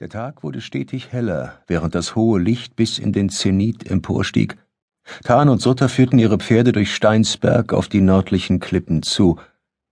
[0.00, 4.56] Der Tag wurde stetig heller, während das hohe Licht bis in den Zenit emporstieg.
[5.22, 9.38] Tan und Sutter führten ihre Pferde durch Steinsberg auf die nördlichen Klippen zu.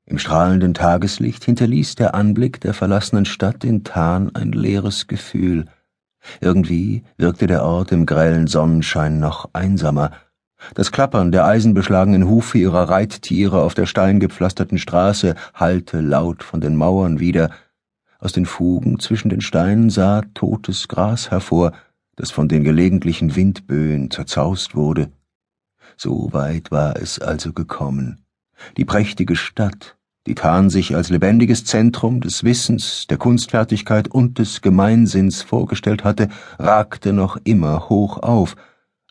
[0.04, 5.66] Im strahlenden Tageslicht hinterließ der Anblick der verlassenen Stadt in Tan ein leeres Gefühl.
[6.40, 10.10] Irgendwie wirkte der Ort im grellen Sonnenschein noch einsamer.
[10.74, 16.74] Das Klappern der eisenbeschlagenen Hufe ihrer Reittiere auf der steingepflasterten Straße hallte laut von den
[16.74, 17.50] Mauern wieder,
[18.22, 21.72] aus den Fugen zwischen den Steinen sah totes Gras hervor,
[22.14, 25.10] das von den gelegentlichen Windböen zerzaust wurde.
[25.96, 28.24] So weit war es also gekommen.
[28.76, 29.96] Die prächtige Stadt,
[30.28, 36.28] die Tan sich als lebendiges Zentrum des Wissens, der Kunstfertigkeit und des Gemeinsinns vorgestellt hatte,
[36.60, 38.54] ragte noch immer hoch auf,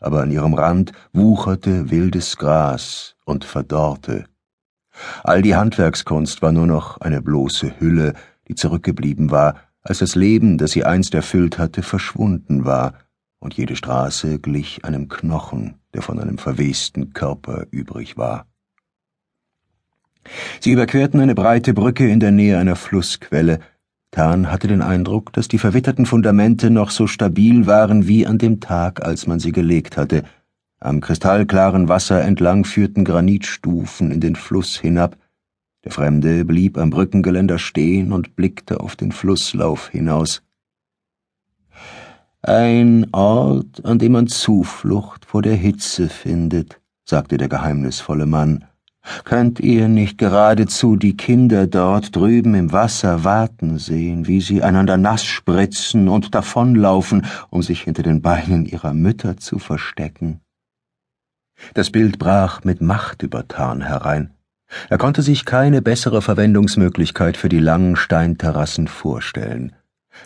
[0.00, 4.24] aber an ihrem Rand wucherte wildes Gras und verdorrte.
[5.22, 8.14] All die Handwerkskunst war nur noch eine bloße Hülle,
[8.48, 12.94] die zurückgeblieben war, als das Leben, das sie einst erfüllt hatte, verschwunden war,
[13.40, 18.46] und jede Straße glich einem Knochen, der von einem verwesten Körper übrig war.
[20.60, 23.58] Sie überquerten eine breite Brücke in der Nähe einer Flussquelle.
[24.12, 28.60] Tan hatte den Eindruck, dass die verwitterten Fundamente noch so stabil waren wie an dem
[28.60, 30.22] Tag, als man sie gelegt hatte.
[30.78, 35.16] Am kristallklaren Wasser entlang führten Granitstufen in den Fluss hinab,
[35.84, 40.42] der Fremde blieb am Brückengeländer stehen und blickte auf den Flusslauf hinaus.
[42.42, 48.64] Ein Ort, an dem man Zuflucht vor der Hitze findet, sagte der geheimnisvolle Mann.
[49.24, 54.96] Könnt ihr nicht geradezu die Kinder dort drüben im Wasser warten sehen, wie sie einander
[54.96, 60.40] nass spritzen und davonlaufen, um sich hinter den Beinen ihrer Mütter zu verstecken?
[61.74, 64.34] Das Bild brach mit Macht über herein.
[64.88, 69.72] Er konnte sich keine bessere Verwendungsmöglichkeit für die langen Steinterrassen vorstellen.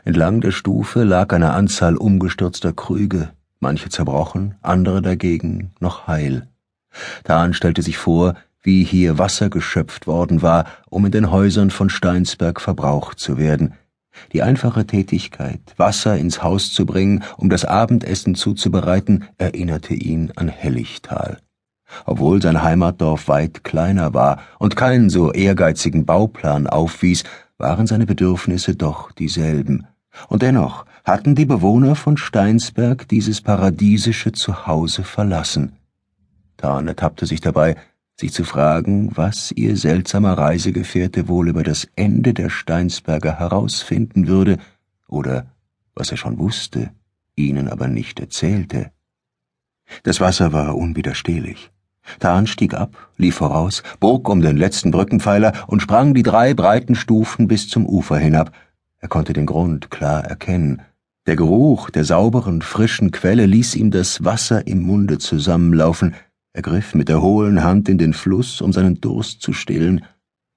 [0.04, 3.30] Entlang der Stufe lag eine Anzahl umgestürzter Krüge,
[3.60, 6.48] manche zerbrochen, andere dagegen noch heil.
[7.24, 11.88] Tan stellte sich vor, wie hier Wasser geschöpft worden war, um in den Häusern von
[11.88, 13.74] Steinsberg verbraucht zu werden.
[14.32, 20.48] Die einfache Tätigkeit, Wasser ins Haus zu bringen, um das Abendessen zuzubereiten, erinnerte ihn an
[20.48, 21.38] Helligtal.
[22.04, 27.24] Obwohl sein Heimatdorf weit kleiner war und keinen so ehrgeizigen Bauplan aufwies,
[27.58, 29.86] waren seine Bedürfnisse doch dieselben.
[30.28, 35.76] Und dennoch hatten die Bewohner von Steinsberg dieses paradiesische Zuhause verlassen.
[36.56, 37.76] Tarn ertappte sich dabei,
[38.18, 44.58] sich zu fragen, was ihr seltsamer Reisegefährte wohl über das Ende der Steinsberger herausfinden würde,
[45.06, 45.46] oder
[45.94, 46.90] was er schon wusste,
[47.36, 48.90] ihnen aber nicht erzählte.
[50.02, 51.70] Das Wasser war unwiderstehlich.
[52.20, 56.94] Tan stieg ab, lief voraus, bog um den letzten Brückenpfeiler und sprang die drei breiten
[56.94, 58.52] Stufen bis zum Ufer hinab.
[58.98, 60.82] Er konnte den Grund klar erkennen.
[61.26, 66.14] Der Geruch der sauberen, frischen Quelle ließ ihm das Wasser im Munde zusammenlaufen.
[66.52, 70.04] Er griff mit der hohlen Hand in den Fluss, um seinen Durst zu stillen.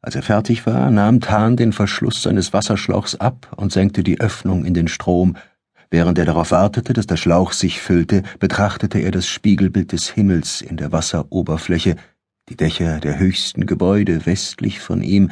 [0.02, 4.64] Als er fertig war, nahm Tan den Verschluss seines Wasserschlauchs ab und senkte die Öffnung
[4.64, 5.36] in den Strom.
[5.92, 10.62] Während er darauf wartete, dass der Schlauch sich füllte, betrachtete er das Spiegelbild des Himmels
[10.62, 11.96] in der Wasseroberfläche,
[12.50, 15.32] die Dächer der höchsten Gebäude westlich von ihm,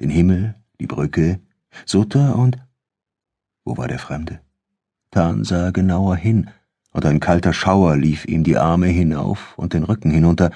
[0.00, 1.40] den Himmel, die Brücke,
[1.84, 2.58] Sutter und
[3.68, 4.40] wo war der Fremde?
[5.10, 6.48] Tan sah genauer hin,
[6.92, 10.50] und ein kalter Schauer lief ihm die Arme hinauf und den Rücken hinunter.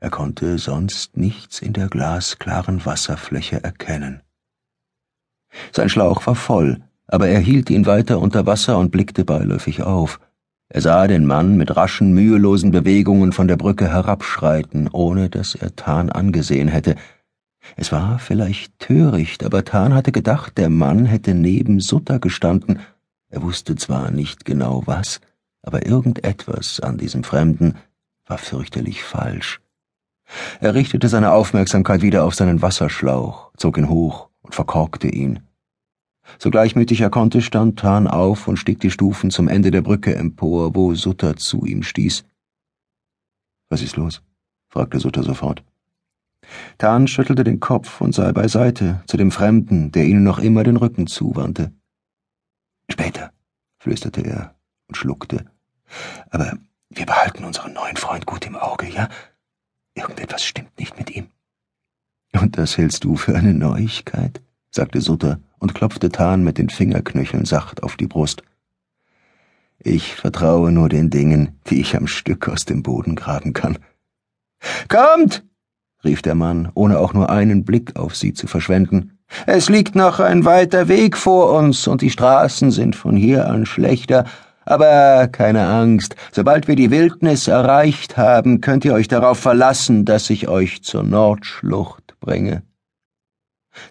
[0.00, 4.22] Er konnte sonst nichts in der glasklaren Wasserfläche erkennen.
[5.70, 10.20] Sein Schlauch war voll, aber er hielt ihn weiter unter Wasser und blickte beiläufig auf.
[10.68, 15.76] Er sah den Mann mit raschen, mühelosen Bewegungen von der Brücke herabschreiten, ohne dass er
[15.76, 16.96] Tan angesehen hätte.
[17.76, 22.80] Es war vielleicht töricht, aber Tan hatte gedacht, der Mann hätte neben Sutter gestanden.
[23.28, 25.20] Er wusste zwar nicht genau was,
[25.62, 27.74] aber irgendetwas an diesem Fremden
[28.26, 29.60] war fürchterlich falsch.
[30.60, 35.45] Er richtete seine Aufmerksamkeit wieder auf seinen Wasserschlauch, zog ihn hoch und verkorkte ihn.
[36.38, 40.14] So gleichmütig er konnte, stand Tan auf und stieg die Stufen zum Ende der Brücke
[40.14, 42.24] empor, wo Sutter zu ihm stieß.
[43.68, 44.22] Was ist los?
[44.68, 45.64] fragte Sutter sofort.
[46.78, 50.76] Tan schüttelte den Kopf und sah beiseite zu dem Fremden, der ihnen noch immer den
[50.76, 51.72] Rücken zuwandte.
[52.88, 53.32] Später,
[53.78, 54.54] flüsterte er
[54.88, 55.46] und schluckte.
[56.30, 56.58] Aber
[56.90, 59.08] wir behalten unseren neuen Freund gut im Auge, ja?
[59.94, 61.28] Irgendetwas stimmt nicht mit ihm.
[62.32, 64.42] Und das hältst du für eine Neuigkeit?
[64.70, 68.42] sagte Sutter und klopfte Tan mit den Fingerknöcheln sacht auf die Brust.
[69.78, 73.78] Ich vertraue nur den Dingen, die ich am Stück aus dem Boden graben kann.
[74.88, 75.44] Kommt!
[76.04, 79.18] rief der Mann, ohne auch nur einen Blick auf sie zu verschwenden.
[79.46, 83.66] Es liegt noch ein weiter Weg vor uns, und die Straßen sind von hier an
[83.66, 84.24] schlechter,
[84.64, 90.30] aber keine Angst, sobald wir die Wildnis erreicht haben, könnt ihr euch darauf verlassen, dass
[90.30, 92.62] ich euch zur Nordschlucht bringe.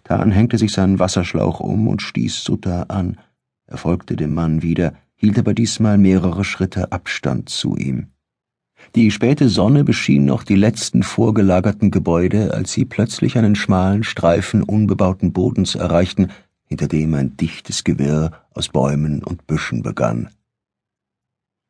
[0.04, 3.18] Tan hängte sich seinen Wasserschlauch um und stieß Sutta an.
[3.68, 8.08] Er folgte dem Mann wieder, hielt aber diesmal mehrere Schritte Abstand zu ihm.
[8.94, 14.64] Die späte Sonne beschien noch die letzten vorgelagerten Gebäude, als sie plötzlich einen schmalen Streifen
[14.64, 16.30] unbebauten Bodens erreichten,
[16.66, 20.30] hinter dem ein dichtes Gewirr aus Bäumen und Büschen begann.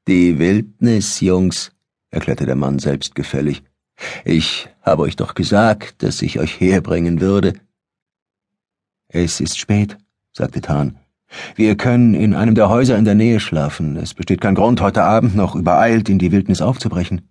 [0.07, 1.71] Die Wildnis, Jungs,
[2.11, 3.63] erklärte der Mann selbstgefällig.
[4.23, 7.53] Ich habe euch doch gesagt, dass ich euch herbringen würde.
[9.15, 9.97] Es ist spät,
[10.33, 10.97] sagte Tan.
[11.55, 13.95] Wir können in einem der Häuser in der Nähe schlafen.
[13.95, 17.29] Es besteht kein Grund, heute Abend noch übereilt in die Wildnis aufzubrechen.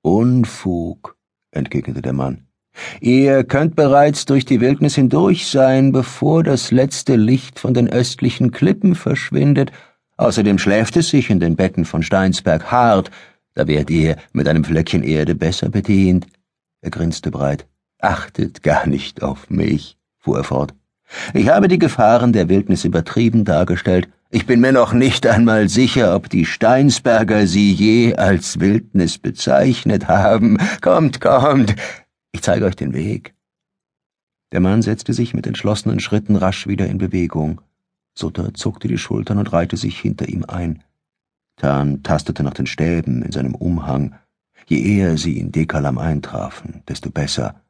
[0.00, 1.18] Unfug,
[1.50, 2.46] entgegnete der Mann.
[3.02, 8.50] Ihr könnt bereits durch die Wildnis hindurch sein, bevor das letzte Licht von den östlichen
[8.50, 9.72] Klippen verschwindet.
[10.16, 13.10] Außerdem schläft es sich in den Betten von Steinsberg hart.
[13.52, 16.26] Da werdet ihr mit einem Fleckchen Erde besser bedient.
[16.80, 17.66] Er grinste breit.
[17.98, 20.72] Achtet gar nicht auf mich, fuhr er fort.
[21.34, 24.08] Ich habe die Gefahren der Wildnis übertrieben dargestellt.
[24.30, 30.08] Ich bin mir noch nicht einmal sicher, ob die Steinsberger sie je als Wildnis bezeichnet
[30.08, 30.58] haben.
[30.80, 31.76] Kommt, kommt,
[32.32, 33.34] ich zeige euch den Weg.
[34.52, 37.60] Der Mann setzte sich mit entschlossenen Schritten rasch wieder in Bewegung.
[38.14, 40.82] Sutter zuckte die Schultern und reihte sich hinter ihm ein.
[41.56, 44.14] Tan tastete nach den Stäben in seinem Umhang.
[44.66, 47.60] Je eher sie in Dekalam eintrafen, desto besser.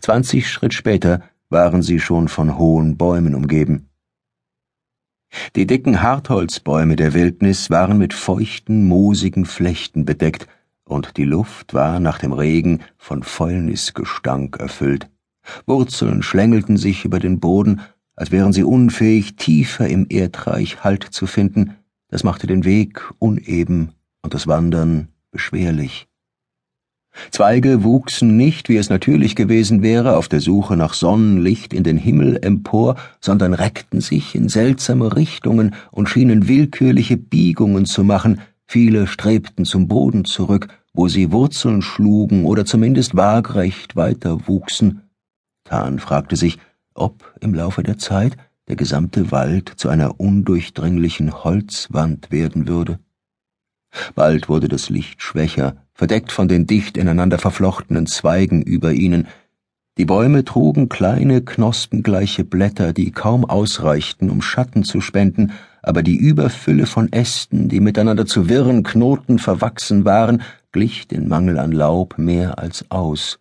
[0.00, 3.88] Zwanzig Schritt später waren sie schon von hohen Bäumen umgeben.
[5.54, 10.46] Die dicken Hartholzbäume der Wildnis waren mit feuchten, moosigen Flechten bedeckt,
[10.84, 15.10] und die Luft war nach dem Regen von Fäulnisgestank erfüllt.
[15.66, 17.80] Wurzeln schlängelten sich über den Boden,
[18.14, 21.76] als wären sie unfähig, tiefer im Erdreich Halt zu finden,
[22.08, 26.08] das machte den Weg uneben und das Wandern beschwerlich.
[27.30, 31.96] Zweige wuchsen nicht, wie es natürlich gewesen wäre, auf der Suche nach Sonnenlicht in den
[31.96, 39.06] Himmel empor, sondern reckten sich in seltsame Richtungen und schienen willkürliche Biegungen zu machen, viele
[39.06, 45.02] strebten zum Boden zurück, wo sie Wurzeln schlugen oder zumindest waagrecht weiter wuchsen.
[45.64, 46.58] Tan fragte sich,
[46.94, 48.36] ob im Laufe der Zeit
[48.68, 52.98] der gesamte Wald zu einer undurchdringlichen Holzwand werden würde.
[54.14, 59.26] Bald wurde das Licht schwächer, verdeckt von den dicht ineinander verflochtenen Zweigen über ihnen.
[59.98, 65.52] Die Bäume trugen kleine, knospengleiche Blätter, die kaum ausreichten, um Schatten zu spenden,
[65.82, 71.58] aber die Überfülle von Ästen, die miteinander zu wirren Knoten verwachsen waren, glich den Mangel
[71.58, 73.38] an Laub mehr als aus.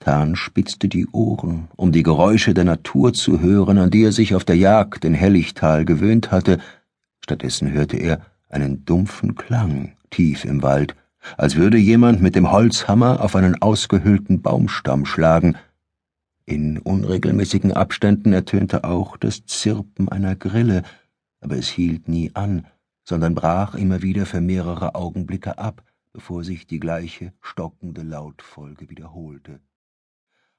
[0.00, 4.34] Tan spitzte die Ohren, um die Geräusche der Natur zu hören, an die er sich
[4.34, 6.58] auf der Jagd in Hellichtal gewöhnt hatte.
[7.22, 8.20] Stattdessen hörte er
[8.50, 10.94] einen dumpfen Klang tief im Wald,
[11.36, 15.56] als würde jemand mit dem Holzhammer auf einen ausgehöhlten Baumstamm schlagen.
[16.46, 20.82] In unregelmäßigen Abständen ertönte auch das Zirpen einer Grille,
[21.40, 22.66] aber es hielt nie an,
[23.04, 25.82] sondern brach immer wieder für mehrere Augenblicke ab,
[26.12, 29.60] bevor sich die gleiche stockende Lautfolge wiederholte.